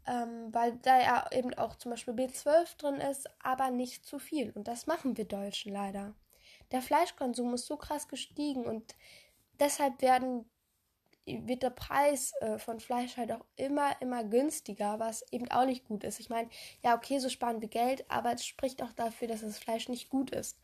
ähm, 0.08 0.54
weil 0.54 0.78
da 0.78 1.00
ja 1.00 1.32
eben 1.32 1.54
auch 1.54 1.76
zum 1.76 1.92
Beispiel 1.92 2.14
B12 2.14 2.78
drin 2.78 2.96
ist, 2.96 3.30
aber 3.42 3.70
nicht 3.70 4.06
zu 4.06 4.20
viel. 4.20 4.52
Und 4.52 4.68
das 4.68 4.88
machen 4.88 5.16
wir 5.16 5.26
Deutschen 5.26 5.72
leider. 5.72 6.14
Der 6.72 6.82
Fleischkonsum 6.82 7.54
ist 7.54 7.68
so 7.68 7.78
krass 7.78 8.08
gestiegen 8.08 8.66
und 8.66 8.96
deshalb 9.60 10.02
werden 10.02 10.50
wird 11.26 11.64
der 11.64 11.72
Preis 11.72 12.34
äh, 12.42 12.60
von 12.60 12.80
Fleisch 12.80 13.18
halt 13.18 13.32
auch 13.32 13.46
immer, 13.56 14.00
immer 14.02 14.24
günstiger, 14.24 15.00
was 15.00 15.24
eben 15.32 15.50
auch 15.50 15.66
nicht 15.66 15.86
gut 15.88 16.04
ist. 16.04 16.20
Ich 16.20 16.30
meine, 16.30 16.50
ja, 16.84 16.96
okay, 16.96 17.20
so 17.20 17.30
sparen 17.30 17.62
wir 17.62 17.68
Geld, 17.68 18.06
aber 18.10 18.34
es 18.34 18.46
spricht 18.46 18.84
auch 18.84 18.92
dafür, 18.94 19.28
dass 19.28 19.42
das 19.42 19.58
Fleisch 19.58 19.90
nicht 19.90 20.10
gut 20.10 20.30
ist. 20.30 20.60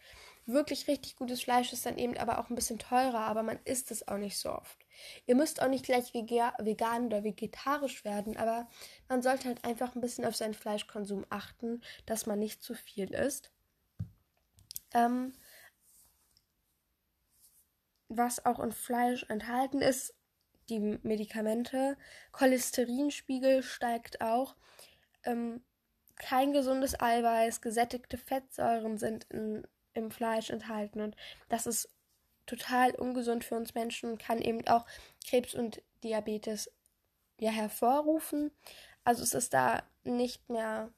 Wirklich 0.45 0.87
richtig 0.87 1.15
gutes 1.15 1.43
Fleisch 1.43 1.71
ist 1.71 1.85
dann 1.85 1.97
eben 1.97 2.17
aber 2.17 2.39
auch 2.39 2.49
ein 2.49 2.55
bisschen 2.55 2.79
teurer, 2.79 3.19
aber 3.19 3.43
man 3.43 3.59
isst 3.63 3.91
es 3.91 4.07
auch 4.07 4.17
nicht 4.17 4.37
so 4.37 4.51
oft. 4.51 4.77
Ihr 5.25 5.35
müsst 5.35 5.61
auch 5.61 5.67
nicht 5.67 5.85
gleich 5.85 6.13
vegan 6.13 7.05
oder 7.05 7.23
vegetarisch 7.23 8.03
werden, 8.03 8.37
aber 8.37 8.67
man 9.07 9.21
sollte 9.21 9.47
halt 9.47 9.63
einfach 9.65 9.95
ein 9.95 10.01
bisschen 10.01 10.25
auf 10.25 10.35
seinen 10.35 10.53
Fleischkonsum 10.53 11.25
achten, 11.29 11.81
dass 12.05 12.25
man 12.25 12.39
nicht 12.39 12.63
zu 12.63 12.73
viel 12.73 13.13
isst. 13.13 13.51
Ähm, 14.93 15.33
was 18.09 18.45
auch 18.45 18.59
in 18.59 18.71
Fleisch 18.71 19.25
enthalten 19.29 19.81
ist, 19.81 20.13
die 20.71 20.79
Medikamente. 21.03 21.97
Cholesterinspiegel 22.31 23.61
steigt 23.61 24.21
auch. 24.21 24.55
Ähm, 25.23 25.61
kein 26.15 26.53
gesundes 26.53 26.99
Eiweiß, 26.99 27.61
gesättigte 27.61 28.17
Fettsäuren 28.17 28.97
sind 28.97 29.25
in, 29.25 29.67
im 29.93 30.11
Fleisch 30.11 30.49
enthalten 30.49 31.01
und 31.01 31.15
das 31.49 31.65
ist 31.67 31.89
total 32.45 32.91
ungesund 32.91 33.43
für 33.43 33.55
uns 33.55 33.75
Menschen 33.75 34.11
und 34.11 34.21
kann 34.21 34.39
eben 34.39 34.67
auch 34.67 34.85
Krebs 35.25 35.53
und 35.53 35.81
Diabetes 36.03 36.71
ja 37.39 37.51
hervorrufen. 37.51 38.51
Also 39.03 39.23
es 39.23 39.33
ist 39.33 39.53
da 39.53 39.83
nicht 40.03 40.49
mehr 40.49 40.91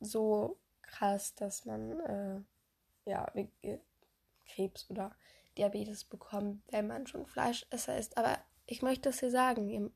so 0.00 0.58
krass, 0.82 1.34
dass 1.34 1.64
man 1.64 2.00
äh, 2.00 3.10
ja 3.10 3.32
Krebs 4.46 4.90
oder 4.90 5.14
Diabetes 5.56 6.04
bekommt, 6.04 6.62
wenn 6.70 6.86
man 6.86 7.06
schon 7.06 7.26
Fleischesser 7.26 7.96
ist. 7.96 8.16
Aber 8.16 8.38
ich 8.66 8.82
möchte 8.82 9.08
das 9.08 9.20
hier 9.20 9.30
sagen, 9.30 9.68
ihr 9.68 9.90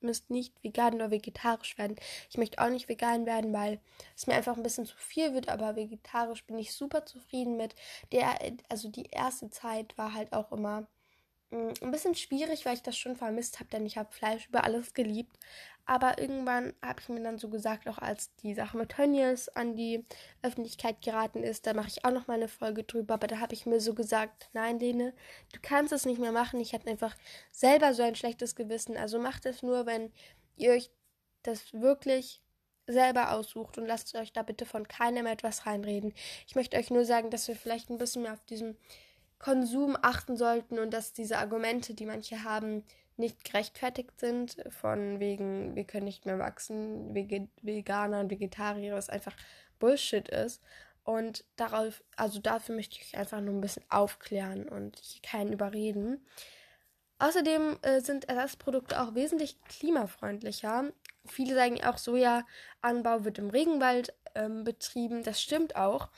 müsst 0.00 0.30
nicht 0.30 0.54
vegan 0.62 0.94
oder 0.94 1.10
vegetarisch 1.10 1.78
werden. 1.78 1.96
Ich 2.28 2.36
möchte 2.36 2.60
auch 2.60 2.68
nicht 2.68 2.88
vegan 2.88 3.24
werden, 3.26 3.52
weil 3.52 3.80
es 4.16 4.26
mir 4.26 4.34
einfach 4.34 4.56
ein 4.56 4.62
bisschen 4.62 4.86
zu 4.86 4.96
viel 4.96 5.32
wird, 5.34 5.48
aber 5.48 5.76
vegetarisch 5.76 6.44
bin 6.44 6.58
ich 6.58 6.72
super 6.72 7.06
zufrieden 7.06 7.56
mit. 7.56 7.74
Der, 8.10 8.36
also 8.68 8.88
die 8.88 9.06
erste 9.10 9.50
Zeit 9.50 9.96
war 9.96 10.14
halt 10.14 10.32
auch 10.32 10.50
immer 10.52 10.86
Mm, 10.86 11.01
ein 11.52 11.90
bisschen 11.90 12.14
schwierig, 12.14 12.64
weil 12.64 12.74
ich 12.74 12.82
das 12.82 12.96
schon 12.96 13.16
vermisst 13.16 13.60
habe, 13.60 13.70
denn 13.70 13.84
ich 13.84 13.98
habe 13.98 14.12
Fleisch 14.12 14.48
über 14.48 14.64
alles 14.64 14.94
geliebt. 14.94 15.36
Aber 15.84 16.18
irgendwann 16.18 16.74
habe 16.80 17.00
ich 17.00 17.08
mir 17.08 17.22
dann 17.22 17.38
so 17.38 17.48
gesagt, 17.48 17.88
auch 17.88 17.98
als 17.98 18.34
die 18.36 18.54
Sache 18.54 18.76
mit 18.76 18.90
Tönnies 18.90 19.48
an 19.48 19.74
die 19.74 20.04
Öffentlichkeit 20.40 21.02
geraten 21.02 21.42
ist, 21.42 21.66
da 21.66 21.74
mache 21.74 21.88
ich 21.88 22.04
auch 22.04 22.12
noch 22.12 22.28
mal 22.28 22.34
eine 22.34 22.48
Folge 22.48 22.84
drüber. 22.84 23.14
Aber 23.14 23.26
da 23.26 23.40
habe 23.40 23.54
ich 23.54 23.66
mir 23.66 23.80
so 23.80 23.92
gesagt, 23.92 24.48
nein, 24.52 24.78
Lene, 24.78 25.12
du 25.52 25.58
kannst 25.60 25.92
es 25.92 26.06
nicht 26.06 26.20
mehr 26.20 26.32
machen. 26.32 26.60
Ich 26.60 26.72
hatte 26.72 26.88
einfach 26.88 27.16
selber 27.50 27.94
so 27.94 28.02
ein 28.02 28.14
schlechtes 28.14 28.54
Gewissen. 28.54 28.96
Also 28.96 29.18
macht 29.18 29.44
es 29.44 29.62
nur, 29.62 29.84
wenn 29.86 30.12
ihr 30.56 30.72
euch 30.72 30.90
das 31.42 31.72
wirklich 31.72 32.40
selber 32.86 33.32
aussucht 33.32 33.78
und 33.78 33.86
lasst 33.86 34.14
euch 34.14 34.32
da 34.32 34.42
bitte 34.42 34.66
von 34.66 34.86
keinem 34.86 35.26
etwas 35.26 35.66
reinreden. 35.66 36.14
Ich 36.46 36.54
möchte 36.54 36.76
euch 36.76 36.90
nur 36.90 37.04
sagen, 37.04 37.30
dass 37.30 37.48
wir 37.48 37.56
vielleicht 37.56 37.90
ein 37.90 37.98
bisschen 37.98 38.22
mehr 38.22 38.32
auf 38.32 38.44
diesem 38.44 38.76
Konsum 39.42 39.98
achten 40.00 40.36
sollten 40.36 40.78
und 40.78 40.94
dass 40.94 41.12
diese 41.12 41.36
Argumente, 41.38 41.94
die 41.94 42.06
manche 42.06 42.44
haben, 42.44 42.84
nicht 43.16 43.44
gerechtfertigt 43.44 44.18
sind, 44.18 44.56
von 44.70 45.20
wegen, 45.20 45.76
wir 45.76 45.84
können 45.84 46.06
nicht 46.06 46.24
mehr 46.24 46.38
wachsen, 46.38 47.14
Veganer 47.14 48.20
und 48.20 48.30
Vegetarier, 48.30 48.94
was 48.94 49.10
einfach 49.10 49.36
Bullshit 49.78 50.28
ist. 50.28 50.62
Und 51.04 51.44
darauf, 51.56 52.02
also 52.16 52.38
dafür 52.38 52.76
möchte 52.76 52.98
ich 53.00 53.16
einfach 53.18 53.40
nur 53.40 53.54
ein 53.54 53.60
bisschen 53.60 53.84
aufklären 53.90 54.68
und 54.68 55.00
keinen 55.22 55.52
überreden. 55.52 56.24
Außerdem 57.18 57.78
äh, 57.82 58.00
sind 58.00 58.28
Ersatzprodukte 58.28 59.00
auch 59.00 59.14
wesentlich 59.14 59.60
klimafreundlicher. 59.64 60.92
Viele 61.26 61.54
sagen 61.54 61.82
auch, 61.84 61.98
Sojaanbau 61.98 63.24
wird 63.24 63.38
im 63.38 63.50
Regenwald 63.50 64.14
ähm, 64.34 64.64
betrieben. 64.64 65.22
Das 65.22 65.42
stimmt 65.42 65.76
auch. 65.76 66.08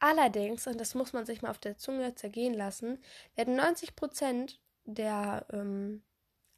Allerdings, 0.00 0.66
und 0.66 0.80
das 0.80 0.94
muss 0.94 1.12
man 1.12 1.26
sich 1.26 1.42
mal 1.42 1.50
auf 1.50 1.58
der 1.58 1.78
Zunge 1.78 2.14
zergehen 2.14 2.54
lassen, 2.54 2.98
werden 3.36 3.56
90 3.56 3.96
Prozent 3.96 4.60
der 4.84 5.46
ähm, 5.52 6.02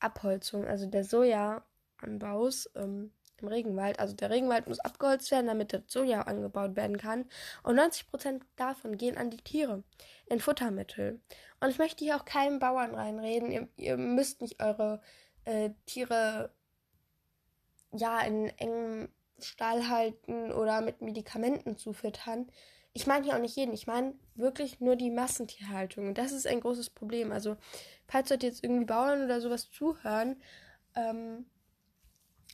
Abholzung, 0.00 0.66
also 0.66 0.87
der 0.87 1.05
Sojaanbaus 1.05 2.71
ähm, 2.75 3.12
im 3.40 3.49
Regenwald, 3.49 4.00
also 4.00 4.14
der 4.14 4.31
Regenwald 4.31 4.66
muss 4.66 4.81
abgeholzt 4.81 5.31
werden, 5.31 5.47
damit 5.47 5.73
der 5.73 5.83
Soja 5.87 6.23
angebaut 6.23 6.76
werden 6.76 6.97
kann. 6.97 7.26
Und 7.62 7.76
90 7.76 8.09
Prozent 8.09 8.45
davon 8.57 8.97
gehen 8.97 9.16
an 9.16 9.31
die 9.31 9.37
Tiere 9.37 9.83
in 10.26 10.40
Futtermittel. 10.40 11.21
Und 11.61 11.71
ich 11.71 11.78
möchte 11.78 12.05
hier 12.05 12.16
auch 12.16 12.25
keinem 12.25 12.59
Bauern 12.59 12.95
reinreden. 12.95 13.50
Ihr, 13.50 13.69
ihr 13.76 13.97
müsst 13.97 14.40
nicht 14.40 14.62
eure 14.62 15.00
äh, 15.45 15.71
Tiere 15.85 16.50
ja 17.93 18.21
in 18.21 18.49
engem 18.59 19.09
Stall 19.38 19.88
halten 19.88 20.52
oder 20.52 20.81
mit 20.81 21.02
Medikamenten 21.02 21.76
zufüttern 21.76 22.50
ich 22.97 23.07
meine 23.07 23.25
hier 23.25 23.37
auch 23.37 23.41
nicht 23.41 23.57
jeden, 23.57 23.75
ich 23.75 23.87
meine 23.87 24.15
wirklich 24.37 24.81
nur 24.81 24.97
die 24.97 25.11
Massentierhaltung. 25.11 26.09
Und 26.09 26.19
das 26.19 26.33
ist 26.33 26.47
ein 26.47 26.61
großes 26.61 26.88
Problem. 26.88 27.31
Also, 27.31 27.59
falls 28.09 28.31
dort 28.31 28.43
jetzt 28.43 28.65
irgendwie 28.65 28.87
Bauern 28.87 29.23
oder 29.23 29.43
sowas 29.43 29.71
zuhören, 29.71 30.37
ähm, 30.95 31.45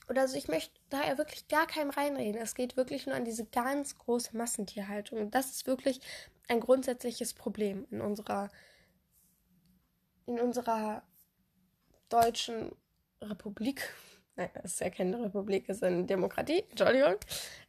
oder 0.09 0.27
so, 0.27 0.37
ich 0.37 0.49
möchte 0.49 0.73
da 0.91 1.07
ja 1.07 1.17
wirklich 1.17 1.47
gar 1.47 1.69
keinem 1.69 1.91
reinreden. 1.91 2.43
Es 2.43 2.57
geht 2.57 2.77
wirklich 2.77 3.07
nur 3.07 3.15
an 3.15 3.25
diese 3.25 3.47
ganz 3.47 3.97
große 3.97 4.37
Massentierhaltung. 4.37 5.21
Und 5.21 5.35
das 5.35 5.53
ist 5.53 5.67
wirklich 5.69 6.01
ein 6.49 6.59
grundsätzliches 6.59 7.35
Problem 7.35 7.87
in 7.93 8.01
unserer, 8.01 8.51
in 10.27 10.41
unserer 10.41 11.05
deutschen 12.09 12.73
Republik. 13.21 13.95
Nein, 14.37 14.51
das 14.55 14.73
ist 14.73 14.81
ja 14.81 14.91
keine 14.91 15.23
Republik, 15.23 15.69
es 15.69 15.77
ist 15.77 15.85
eine 15.85 16.05
Demokratie. 16.05 16.65
Entschuldigung. 16.69 17.15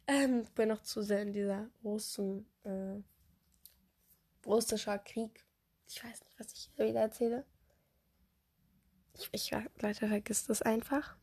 Ähm, 0.08 0.40
ich 0.42 0.50
bin 0.50 0.70
noch 0.70 0.82
zu 0.82 1.02
sehr 1.02 1.22
in 1.22 1.32
dieser 1.32 1.68
großen, 1.82 2.44
äh, 2.64 3.02
russischer 4.46 4.98
Krieg. 4.98 5.44
Ich 5.86 6.02
weiß 6.02 6.24
nicht, 6.24 6.38
was 6.38 6.52
ich 6.52 6.70
hier 6.74 6.86
wieder 6.86 7.00
erzähle. 7.00 7.44
Ich, 9.16 9.28
ich 9.32 9.50
Leute, 9.80 10.08
vergisst 10.08 10.50
das 10.50 10.62
einfach. 10.62 11.16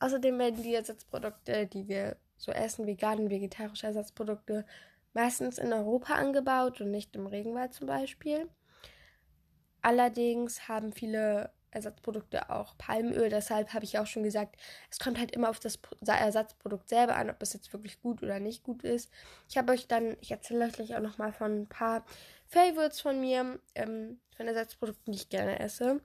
Außerdem 0.00 0.38
werden 0.38 0.62
die 0.62 0.74
Ersatzprodukte, 0.74 1.66
die 1.66 1.88
wir 1.88 2.16
so 2.36 2.52
essen, 2.52 2.86
vegan, 2.86 3.30
vegetarische 3.30 3.86
Ersatzprodukte, 3.86 4.64
meistens 5.12 5.58
in 5.58 5.72
Europa 5.72 6.14
angebaut 6.14 6.80
und 6.80 6.90
nicht 6.90 7.14
im 7.16 7.26
Regenwald 7.26 7.74
zum 7.74 7.86
Beispiel. 7.86 8.48
Allerdings 9.82 10.68
haben 10.68 10.92
viele 10.92 11.52
Ersatzprodukte 11.70 12.50
auch 12.50 12.76
Palmöl. 12.78 13.28
Deshalb 13.28 13.74
habe 13.74 13.84
ich 13.84 13.98
auch 13.98 14.06
schon 14.06 14.22
gesagt, 14.22 14.56
es 14.90 14.98
kommt 14.98 15.18
halt 15.18 15.32
immer 15.32 15.50
auf 15.50 15.60
das 15.60 15.78
Ersatzprodukt 16.06 16.88
selber 16.88 17.16
an, 17.16 17.30
ob 17.30 17.42
es 17.42 17.52
jetzt 17.52 17.72
wirklich 17.72 18.00
gut 18.00 18.22
oder 18.22 18.40
nicht 18.40 18.62
gut 18.62 18.82
ist. 18.82 19.10
Ich 19.48 19.58
habe 19.58 19.72
euch 19.72 19.86
dann, 19.86 20.16
ich 20.20 20.30
erzähle 20.30 20.66
euch 20.66 20.72
gleich 20.72 20.96
auch 20.96 21.00
nochmal 21.00 21.32
von 21.32 21.62
ein 21.62 21.68
paar 21.68 22.04
Favorites 22.46 23.00
von 23.00 23.20
mir, 23.20 23.60
ähm, 23.74 24.20
von 24.36 24.46
Ersatzprodukten, 24.46 25.12
die 25.12 25.18
ich 25.18 25.28
gerne 25.28 25.58
esse. 25.60 26.00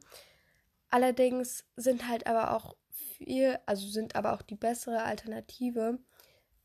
Allerdings 0.90 1.66
sind 1.76 2.08
halt 2.08 2.28
aber 2.28 2.56
auch 2.56 2.76
viel, 2.90 3.58
also 3.66 3.88
sind 3.88 4.16
aber 4.16 4.34
auch 4.34 4.42
die 4.42 4.56
bessere 4.56 5.04
Alternative 5.04 6.00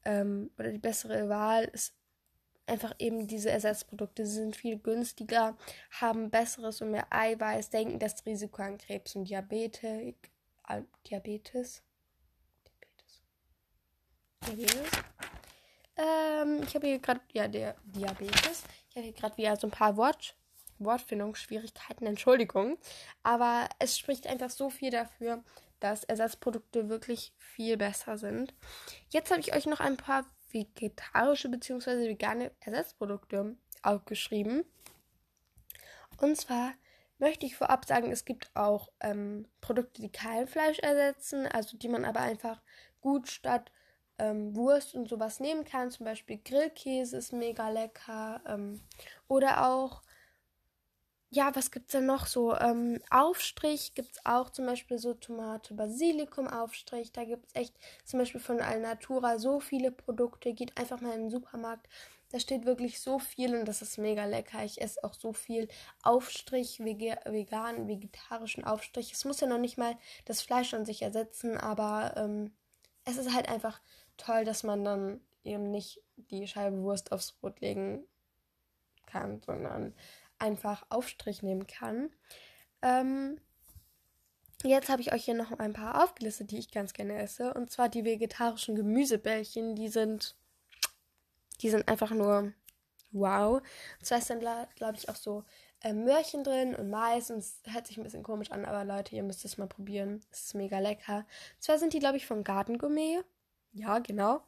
ähm, 0.04 0.50
oder 0.58 0.70
die 0.70 0.78
bessere 0.78 1.28
Wahl 1.28 1.64
ist 1.64 1.97
einfach 2.68 2.94
eben 2.98 3.26
diese 3.26 3.50
Ersatzprodukte 3.50 4.26
sind 4.26 4.56
viel 4.56 4.78
günstiger, 4.78 5.56
haben 5.90 6.30
besseres 6.30 6.80
und 6.80 6.90
mehr 6.90 7.06
Eiweiß, 7.10 7.70
denken 7.70 7.98
das 7.98 8.24
Risiko 8.26 8.62
an 8.62 8.78
Krebs 8.78 9.16
und 9.16 9.24
Diabetes 9.24 10.14
Diabetes. 10.68 10.92
Diabetes. 11.06 11.82
Diabetes. 14.46 14.90
Ähm, 15.96 16.62
ich 16.62 16.74
habe 16.74 16.86
hier 16.86 16.98
gerade, 16.98 17.20
ja, 17.32 17.48
der 17.48 17.74
Diabetes. 17.84 18.64
Ich 18.90 18.96
habe 18.96 19.04
hier 19.06 19.12
gerade 19.12 19.36
wieder 19.36 19.56
so 19.56 19.66
ein 19.66 19.72
paar 19.72 19.96
Wort, 19.96 20.36
Wortfindungsschwierigkeiten, 20.78 22.06
Entschuldigung. 22.06 22.78
Aber 23.22 23.68
es 23.78 23.98
spricht 23.98 24.26
einfach 24.26 24.50
so 24.50 24.70
viel 24.70 24.90
dafür, 24.90 25.42
dass 25.80 26.04
Ersatzprodukte 26.04 26.88
wirklich 26.88 27.32
viel 27.38 27.76
besser 27.76 28.18
sind. 28.18 28.54
Jetzt 29.10 29.30
habe 29.30 29.40
ich 29.40 29.54
euch 29.54 29.66
noch 29.66 29.80
ein 29.80 29.96
paar 29.96 30.24
vegetarische 30.50 31.48
bzw. 31.48 32.08
vegane 32.08 32.52
Ersatzprodukte 32.60 33.56
aufgeschrieben. 33.82 34.64
Und 36.18 36.36
zwar 36.36 36.72
möchte 37.18 37.46
ich 37.46 37.56
vorab 37.56 37.84
sagen, 37.84 38.10
es 38.10 38.24
gibt 38.24 38.50
auch 38.54 38.90
ähm, 39.00 39.46
Produkte, 39.60 40.02
die 40.02 40.10
kein 40.10 40.46
Fleisch 40.46 40.78
ersetzen, 40.78 41.46
also 41.46 41.76
die 41.76 41.88
man 41.88 42.04
aber 42.04 42.20
einfach 42.20 42.60
gut 43.00 43.28
statt 43.28 43.70
ähm, 44.18 44.54
Wurst 44.56 44.94
und 44.94 45.08
sowas 45.08 45.40
nehmen 45.40 45.64
kann. 45.64 45.90
Zum 45.90 46.04
Beispiel 46.04 46.38
Grillkäse 46.44 47.16
ist 47.16 47.32
mega 47.32 47.68
lecker. 47.70 48.40
Ähm, 48.46 48.80
oder 49.28 49.68
auch 49.68 50.02
ja, 51.30 51.54
was 51.54 51.70
gibt 51.70 51.86
es 51.86 51.92
denn 51.92 52.06
noch 52.06 52.26
so? 52.26 52.56
Ähm, 52.56 53.00
Aufstrich 53.10 53.94
gibt 53.94 54.12
es 54.12 54.24
auch 54.24 54.50
zum 54.50 54.64
Beispiel 54.66 54.98
so 54.98 55.12
Tomate, 55.14 55.74
Basilikum 55.74 56.48
Aufstrich. 56.48 57.12
Da 57.12 57.24
gibt 57.24 57.46
es 57.48 57.54
echt 57.54 57.74
zum 58.04 58.18
Beispiel 58.18 58.40
von 58.40 58.60
Alnatura 58.60 59.38
so 59.38 59.60
viele 59.60 59.90
Produkte. 59.90 60.54
Geht 60.54 60.78
einfach 60.78 61.00
mal 61.00 61.14
in 61.14 61.22
den 61.22 61.30
Supermarkt. 61.30 61.86
Da 62.30 62.40
steht 62.40 62.64
wirklich 62.66 63.00
so 63.00 63.18
viel 63.18 63.54
und 63.54 63.66
das 63.66 63.82
ist 63.82 63.98
mega 63.98 64.24
lecker. 64.24 64.64
Ich 64.64 64.80
esse 64.80 65.02
auch 65.04 65.14
so 65.14 65.32
viel 65.32 65.68
Aufstrich, 66.02 66.80
vegan, 66.80 67.88
vegetarischen 67.88 68.64
Aufstrich. 68.64 69.12
Es 69.12 69.24
muss 69.24 69.40
ja 69.40 69.46
noch 69.46 69.58
nicht 69.58 69.78
mal 69.78 69.96
das 70.24 70.42
Fleisch 70.42 70.72
an 70.74 70.84
sich 70.86 71.02
ersetzen, 71.02 71.56
aber 71.58 72.14
ähm, 72.16 72.52
es 73.04 73.16
ist 73.16 73.34
halt 73.34 73.48
einfach 73.48 73.80
toll, 74.18 74.44
dass 74.44 74.62
man 74.62 74.84
dann 74.84 75.20
eben 75.44 75.70
nicht 75.70 76.02
die 76.16 76.46
Scheibe 76.46 76.82
Wurst 76.82 77.12
aufs 77.12 77.32
Brot 77.32 77.60
legen 77.60 78.04
kann, 79.06 79.40
sondern 79.40 79.94
einfach 80.38 80.84
Aufstrich 80.88 81.42
nehmen 81.42 81.66
kann. 81.66 82.10
Ähm, 82.82 83.40
jetzt 84.62 84.88
habe 84.88 85.02
ich 85.02 85.12
euch 85.12 85.24
hier 85.24 85.34
noch 85.34 85.52
ein 85.52 85.72
paar 85.72 86.02
aufgelistet, 86.02 86.50
die 86.50 86.58
ich 86.58 86.70
ganz 86.70 86.92
gerne 86.92 87.18
esse. 87.18 87.54
Und 87.54 87.70
zwar 87.70 87.88
die 87.88 88.04
vegetarischen 88.04 88.76
Gemüsebällchen. 88.76 89.74
Die 89.74 89.88
sind, 89.88 90.36
die 91.60 91.70
sind 91.70 91.88
einfach 91.88 92.10
nur 92.10 92.52
wow. 93.12 93.60
Und 93.98 94.06
zwar 94.06 94.18
ist 94.18 94.30
dann, 94.30 94.40
glaube 94.40 94.96
ich, 94.96 95.08
auch 95.08 95.16
so 95.16 95.44
äh, 95.82 95.92
Möhrchen 95.92 96.44
drin 96.44 96.74
und 96.74 96.90
Mais. 96.90 97.30
Und 97.30 97.38
es 97.38 97.60
hört 97.64 97.86
sich 97.86 97.96
ein 97.98 98.04
bisschen 98.04 98.22
komisch 98.22 98.50
an, 98.50 98.64
aber 98.64 98.84
Leute, 98.84 99.16
ihr 99.16 99.22
müsst 99.22 99.44
es 99.44 99.58
mal 99.58 99.68
probieren. 99.68 100.20
Es 100.30 100.46
ist 100.46 100.54
mega 100.54 100.78
lecker. 100.78 101.18
Und 101.54 101.62
zwar 101.62 101.78
sind 101.78 101.92
die, 101.92 102.00
glaube 102.00 102.16
ich, 102.16 102.26
von 102.26 102.44
Gartengourmet. 102.44 103.24
Ja, 103.72 103.98
genau. 103.98 104.42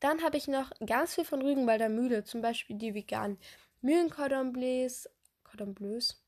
Dann 0.00 0.22
habe 0.22 0.36
ich 0.36 0.46
noch 0.46 0.70
ganz 0.86 1.14
viel 1.14 1.24
von 1.24 1.42
Rügenwalder 1.42 1.88
Mühle, 1.88 2.24
zum 2.24 2.42
Beispiel 2.42 2.76
die 2.76 2.94
veganen 2.94 3.38
Mühlencordon 3.80 4.52
Bleus, 4.52 5.08
Cordon 5.58 5.74
Bleus. 5.74 6.22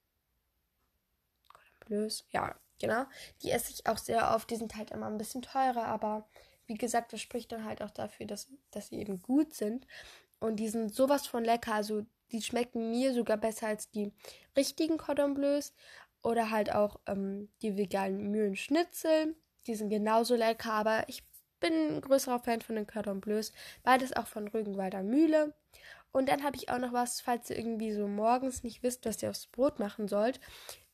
Cordon 1.48 1.78
Bleus, 1.86 2.26
ja, 2.30 2.56
genau. 2.80 3.04
Die 3.42 3.50
esse 3.50 3.72
ich 3.72 3.86
auch 3.86 3.98
sehr 3.98 4.34
oft. 4.34 4.50
Die 4.50 4.56
sind 4.56 4.74
halt 4.74 4.90
immer 4.90 5.06
ein 5.06 5.18
bisschen 5.18 5.42
teurer, 5.42 5.84
aber 5.86 6.28
wie 6.66 6.74
gesagt, 6.74 7.12
das 7.12 7.20
spricht 7.20 7.52
dann 7.52 7.64
halt 7.64 7.80
auch 7.82 7.90
dafür, 7.90 8.26
dass, 8.26 8.48
dass 8.72 8.88
sie 8.88 8.96
eben 8.96 9.22
gut 9.22 9.54
sind. 9.54 9.86
Und 10.40 10.56
die 10.56 10.68
sind 10.68 10.92
sowas 10.92 11.28
von 11.28 11.44
lecker. 11.44 11.74
Also 11.74 12.04
die 12.32 12.42
schmecken 12.42 12.90
mir 12.90 13.14
sogar 13.14 13.36
besser 13.36 13.68
als 13.68 13.90
die 13.90 14.12
richtigen 14.56 14.98
Cordon 14.98 15.34
Bleus. 15.34 15.72
Oder 16.22 16.50
halt 16.50 16.74
auch 16.74 17.00
ähm, 17.06 17.50
die 17.62 17.76
veganen 17.76 18.30
Mühlenschnitzel. 18.30 19.36
Die 19.66 19.74
sind 19.74 19.90
genauso 19.90 20.34
lecker, 20.34 20.72
aber 20.72 21.08
ich 21.08 21.22
bin 21.60 21.72
ein 21.72 22.00
größerer 22.00 22.40
Fan 22.40 22.62
von 22.62 22.74
den 22.74 22.86
Cordon 22.86 23.20
Bleus. 23.20 23.52
Beides 23.84 24.16
auch 24.16 24.26
von 24.26 24.48
Rügenwalder 24.48 25.02
Mühle. 25.02 25.54
Und 26.12 26.28
dann 26.28 26.42
habe 26.42 26.56
ich 26.56 26.70
auch 26.70 26.78
noch 26.78 26.92
was, 26.92 27.20
falls 27.20 27.50
ihr 27.50 27.58
irgendwie 27.58 27.92
so 27.92 28.08
morgens 28.08 28.62
nicht 28.62 28.82
wisst, 28.82 29.06
was 29.06 29.22
ihr 29.22 29.30
aufs 29.30 29.46
Brot 29.46 29.78
machen 29.78 30.08
sollt. 30.08 30.40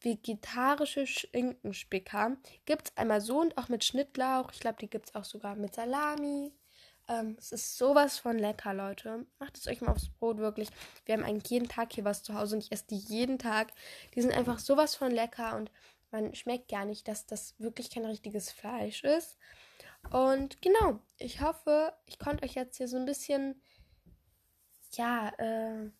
Vegetarische 0.00 1.06
Schinkenspicker. 1.06 2.36
Gibt 2.66 2.88
es 2.88 2.96
einmal 2.96 3.20
so 3.20 3.40
und 3.40 3.56
auch 3.56 3.68
mit 3.68 3.84
Schnittlauch. 3.84 4.52
Ich 4.52 4.60
glaube, 4.60 4.78
die 4.80 4.90
gibt 4.90 5.08
es 5.08 5.14
auch 5.14 5.24
sogar 5.24 5.56
mit 5.56 5.74
Salami. 5.74 6.52
Ähm, 7.08 7.36
es 7.38 7.52
ist 7.52 7.78
sowas 7.78 8.18
von 8.18 8.38
lecker, 8.38 8.74
Leute. 8.74 9.26
Macht 9.38 9.56
es 9.56 9.68
euch 9.68 9.80
mal 9.80 9.92
aufs 9.92 10.08
Brot, 10.08 10.38
wirklich. 10.38 10.68
Wir 11.04 11.14
haben 11.14 11.24
eigentlich 11.24 11.50
jeden 11.50 11.68
Tag 11.68 11.92
hier 11.92 12.04
was 12.04 12.22
zu 12.22 12.34
Hause 12.34 12.56
und 12.56 12.64
ich 12.64 12.72
esse 12.72 12.86
die 12.90 12.96
jeden 12.96 13.38
Tag. 13.38 13.72
Die 14.14 14.22
sind 14.22 14.36
einfach 14.36 14.58
sowas 14.58 14.96
von 14.96 15.10
lecker 15.10 15.56
und 15.56 15.70
man 16.10 16.34
schmeckt 16.34 16.68
gar 16.68 16.84
nicht, 16.84 17.08
dass 17.08 17.26
das 17.26 17.54
wirklich 17.58 17.90
kein 17.90 18.04
richtiges 18.04 18.50
Fleisch 18.50 19.04
ist. 19.04 19.38
Und 20.10 20.60
genau, 20.62 21.00
ich 21.18 21.40
hoffe, 21.40 21.92
ich 22.06 22.18
konnte 22.18 22.44
euch 22.44 22.54
jetzt 22.54 22.76
hier 22.76 22.88
so 22.88 22.96
ein 22.96 23.06
bisschen 23.06 23.60
ja, 24.96 25.32
äh, 25.38 25.90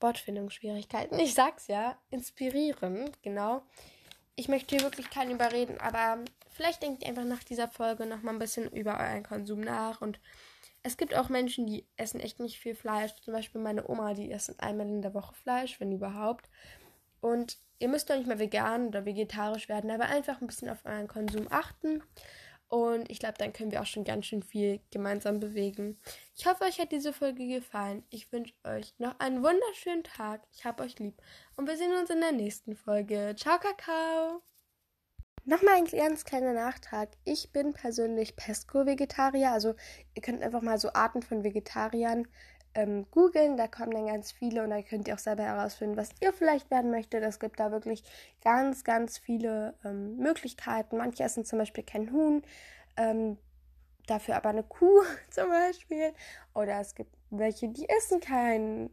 Wortfindungsschwierigkeiten. 0.00 1.18
Ich 1.18 1.34
sag's 1.34 1.66
ja, 1.66 1.98
inspirierend, 2.10 3.22
genau. 3.22 3.62
Ich 4.36 4.48
möchte 4.48 4.76
hier 4.76 4.84
wirklich 4.84 5.10
keinen 5.10 5.32
überreden, 5.32 5.78
aber 5.80 6.24
vielleicht 6.50 6.82
denkt 6.82 7.02
ihr 7.02 7.08
einfach 7.08 7.24
nach 7.24 7.42
dieser 7.42 7.68
Folge 7.68 8.06
noch 8.06 8.22
mal 8.22 8.32
ein 8.32 8.38
bisschen 8.38 8.70
über 8.70 8.98
euren 9.00 9.24
Konsum 9.24 9.60
nach 9.60 10.00
und 10.00 10.20
es 10.82 10.96
gibt 10.96 11.14
auch 11.14 11.28
Menschen, 11.28 11.66
die 11.66 11.86
essen 11.96 12.20
echt 12.20 12.38
nicht 12.40 12.58
viel 12.58 12.74
Fleisch. 12.74 13.12
Zum 13.22 13.34
Beispiel 13.34 13.60
meine 13.60 13.88
Oma, 13.88 14.14
die 14.14 14.30
essen 14.30 14.58
einmal 14.58 14.86
in 14.86 15.02
der 15.02 15.12
Woche 15.12 15.34
Fleisch, 15.34 15.80
wenn 15.80 15.92
überhaupt. 15.92 16.48
Und 17.20 17.58
ihr 17.78 17.88
müsst 17.88 18.08
doch 18.08 18.16
nicht 18.16 18.28
mehr 18.28 18.38
vegan 18.38 18.86
oder 18.86 19.04
vegetarisch 19.04 19.68
werden, 19.68 19.90
aber 19.90 20.06
einfach 20.06 20.40
ein 20.40 20.46
bisschen 20.46 20.70
auf 20.70 20.84
euren 20.84 21.08
Konsum 21.08 21.48
achten. 21.50 22.02
Und 22.68 23.10
ich 23.10 23.18
glaube, 23.18 23.36
dann 23.38 23.52
können 23.54 23.72
wir 23.72 23.80
auch 23.80 23.86
schon 23.86 24.04
ganz 24.04 24.26
schön 24.26 24.42
viel 24.42 24.80
gemeinsam 24.90 25.40
bewegen. 25.40 25.98
Ich 26.36 26.46
hoffe, 26.46 26.64
euch 26.64 26.78
hat 26.78 26.92
diese 26.92 27.14
Folge 27.14 27.46
gefallen. 27.46 28.04
Ich 28.10 28.30
wünsche 28.30 28.54
euch 28.64 28.94
noch 28.98 29.18
einen 29.20 29.42
wunderschönen 29.42 30.04
Tag. 30.04 30.42
Ich 30.52 30.64
habe 30.66 30.82
euch 30.82 30.98
lieb. 30.98 31.20
Und 31.56 31.66
wir 31.66 31.78
sehen 31.78 31.96
uns 31.98 32.10
in 32.10 32.20
der 32.20 32.32
nächsten 32.32 32.76
Folge. 32.76 33.34
Ciao, 33.38 33.58
Kakao! 33.58 34.42
Nochmal 35.46 35.76
ein 35.76 35.86
ganz 35.86 36.26
kleiner 36.26 36.52
Nachtrag. 36.52 37.08
Ich 37.24 37.52
bin 37.52 37.72
persönlich 37.72 38.36
Pesco-Vegetarier. 38.36 39.50
Also 39.50 39.74
ihr 40.14 40.20
könnt 40.20 40.42
einfach 40.42 40.60
mal 40.60 40.78
so 40.78 40.92
Arten 40.92 41.22
von 41.22 41.42
Vegetariern 41.42 42.28
ähm, 42.78 43.06
googeln. 43.10 43.56
Da 43.56 43.66
kommen 43.66 43.90
dann 43.90 44.06
ganz 44.06 44.30
viele 44.30 44.62
und 44.62 44.70
da 44.70 44.80
könnt 44.82 45.08
ihr 45.08 45.14
auch 45.14 45.18
selber 45.18 45.42
herausfinden, 45.42 45.96
was 45.96 46.10
ihr 46.20 46.32
vielleicht 46.32 46.70
werden 46.70 46.90
möchtet. 46.90 47.24
Es 47.24 47.40
gibt 47.40 47.58
da 47.58 47.72
wirklich 47.72 48.04
ganz, 48.42 48.84
ganz 48.84 49.18
viele 49.18 49.74
ähm, 49.84 50.16
Möglichkeiten. 50.16 50.96
Manche 50.96 51.24
essen 51.24 51.44
zum 51.44 51.58
Beispiel 51.58 51.82
kein 51.82 52.12
Huhn, 52.12 52.42
ähm, 52.96 53.36
dafür 54.06 54.36
aber 54.36 54.50
eine 54.50 54.62
Kuh 54.62 55.02
zum 55.30 55.48
Beispiel. 55.48 56.12
Oder 56.54 56.80
es 56.80 56.94
gibt 56.94 57.14
welche, 57.30 57.68
die 57.68 57.88
essen 57.88 58.20
kein, 58.20 58.90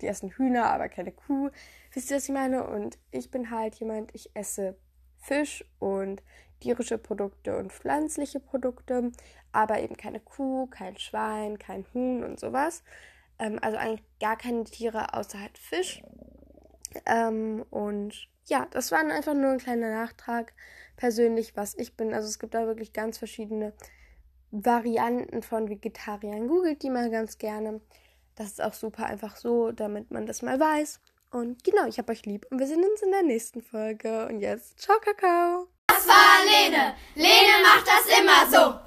die 0.00 0.06
essen 0.06 0.30
Hühner, 0.30 0.66
aber 0.66 0.88
keine 0.88 1.12
Kuh. 1.12 1.50
Wisst 1.92 2.10
ihr, 2.10 2.16
was 2.16 2.24
ich 2.24 2.34
meine? 2.34 2.66
Und 2.66 2.98
ich 3.10 3.30
bin 3.30 3.50
halt 3.50 3.74
jemand, 3.76 4.14
ich 4.14 4.34
esse 4.34 4.76
Fisch 5.18 5.64
und 5.78 6.22
tierische 6.60 6.96
Produkte 6.96 7.58
und 7.58 7.72
pflanzliche 7.72 8.40
Produkte, 8.40 9.12
aber 9.56 9.80
eben 9.80 9.96
keine 9.96 10.20
Kuh, 10.20 10.66
kein 10.66 10.98
Schwein, 10.98 11.58
kein 11.58 11.86
Huhn 11.94 12.22
und 12.22 12.38
sowas. 12.38 12.82
Ähm, 13.38 13.58
also 13.62 13.78
eigentlich 13.78 14.04
gar 14.20 14.36
keine 14.36 14.64
Tiere 14.64 15.14
außer 15.14 15.40
halt 15.40 15.56
Fisch. 15.56 16.02
Ähm, 17.06 17.64
und 17.70 18.28
ja, 18.46 18.66
das 18.70 18.92
war 18.92 18.98
einfach 18.98 19.34
nur 19.34 19.50
ein 19.50 19.58
kleiner 19.58 19.90
Nachtrag 19.90 20.52
persönlich, 20.96 21.56
was 21.56 21.74
ich 21.74 21.96
bin. 21.96 22.12
Also 22.12 22.28
es 22.28 22.38
gibt 22.38 22.54
da 22.54 22.66
wirklich 22.66 22.92
ganz 22.92 23.16
verschiedene 23.16 23.72
Varianten 24.50 25.42
von 25.42 25.70
Vegetariern. 25.70 26.48
Googelt 26.48 26.82
die 26.82 26.90
mal 26.90 27.10
ganz 27.10 27.38
gerne. 27.38 27.80
Das 28.34 28.48
ist 28.48 28.62
auch 28.62 28.74
super 28.74 29.06
einfach 29.06 29.36
so, 29.36 29.72
damit 29.72 30.10
man 30.10 30.26
das 30.26 30.42
mal 30.42 30.60
weiß. 30.60 31.00
Und 31.30 31.64
genau, 31.64 31.86
ich 31.86 31.98
hab 31.98 32.10
euch 32.10 32.26
lieb 32.26 32.46
und 32.50 32.58
wir 32.58 32.66
sehen 32.66 32.84
uns 32.84 33.02
in 33.02 33.10
der 33.10 33.22
nächsten 33.22 33.62
Folge. 33.62 34.26
Und 34.28 34.40
jetzt, 34.40 34.78
ciao, 34.78 34.98
Kakao! 35.00 35.68
Das 35.88 36.06
war 36.06 36.44
Lene. 36.44 36.94
Lene 37.14 37.62
macht 37.62 37.86
das 37.86 38.18
immer 38.18 38.50
so. 38.50 38.85